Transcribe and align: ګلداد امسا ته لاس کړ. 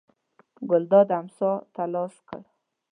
ګلداد 0.69 1.09
امسا 1.19 1.51
ته 1.73 1.83
لاس 1.93 2.13
کړ. 2.27 2.41